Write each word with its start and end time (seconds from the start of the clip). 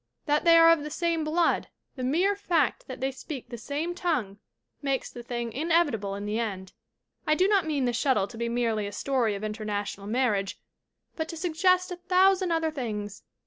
That 0.25 0.45
they 0.45 0.57
are 0.57 0.71
of 0.71 0.81
the 0.81 0.89
same 0.89 1.23
blood 1.23 1.67
the 1.95 2.03
mere 2.03 2.35
fact 2.35 2.85
that 2.87 3.01
they 3.01 3.11
speak 3.11 3.49
the 3.49 3.57
same 3.59 3.93
tongue 3.93 4.39
makes 4.81 5.11
the 5.11 5.21
thing 5.21 5.53
inevitable 5.53 6.15
in 6.15 6.25
the 6.25 6.39
end. 6.39 6.73
"I 7.27 7.35
do 7.35 7.47
not 7.47 7.67
mean 7.67 7.85
The 7.85 7.93
Shuttle 7.93 8.27
to 8.29 8.35
be 8.39 8.49
merely 8.49 8.87
a 8.87 8.91
story 8.93 9.35
of 9.35 9.43
international 9.43 10.07
marriage, 10.07 10.59
but 11.15 11.29
to 11.29 11.37
suggest 11.37 11.91
a 11.91 11.97
thousand 11.97 12.51
other 12.51 12.71
things. 12.71 13.21